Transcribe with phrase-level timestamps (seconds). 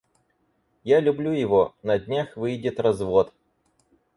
[0.83, 3.35] Я люблю его, на-днях выйдет развод.